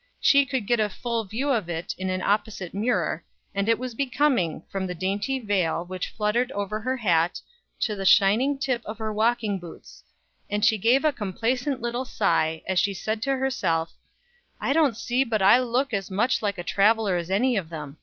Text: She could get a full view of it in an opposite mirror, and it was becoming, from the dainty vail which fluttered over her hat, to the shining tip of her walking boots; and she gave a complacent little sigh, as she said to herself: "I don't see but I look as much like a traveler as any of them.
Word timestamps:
She 0.19 0.47
could 0.47 0.65
get 0.65 0.79
a 0.79 0.89
full 0.89 1.25
view 1.25 1.51
of 1.51 1.69
it 1.69 1.93
in 1.95 2.09
an 2.09 2.23
opposite 2.23 2.73
mirror, 2.73 3.23
and 3.53 3.69
it 3.69 3.77
was 3.77 3.93
becoming, 3.93 4.63
from 4.67 4.87
the 4.87 4.95
dainty 4.95 5.37
vail 5.37 5.85
which 5.85 6.09
fluttered 6.09 6.51
over 6.53 6.79
her 6.79 6.97
hat, 6.97 7.39
to 7.81 7.95
the 7.95 8.03
shining 8.03 8.57
tip 8.57 8.81
of 8.85 8.97
her 8.97 9.13
walking 9.13 9.59
boots; 9.59 10.03
and 10.49 10.65
she 10.65 10.79
gave 10.79 11.05
a 11.05 11.13
complacent 11.13 11.81
little 11.81 12.05
sigh, 12.05 12.63
as 12.67 12.79
she 12.79 12.95
said 12.95 13.21
to 13.21 13.37
herself: 13.37 13.93
"I 14.59 14.73
don't 14.73 14.97
see 14.97 15.23
but 15.23 15.43
I 15.43 15.59
look 15.59 15.93
as 15.93 16.09
much 16.09 16.41
like 16.41 16.57
a 16.57 16.63
traveler 16.63 17.15
as 17.15 17.29
any 17.29 17.55
of 17.55 17.69
them. 17.69 17.97